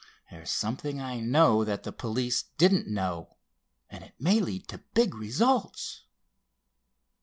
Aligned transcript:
There's 0.31 0.49
something 0.49 0.99
I 0.99 1.19
know 1.19 1.63
that 1.63 1.83
the 1.83 1.91
police 1.91 2.41
didn't 2.57 2.87
know, 2.87 3.37
and 3.87 4.03
it 4.03 4.15
may 4.17 4.39
lead 4.39 4.67
to 4.69 4.79
big 4.95 5.13
results." 5.13 6.05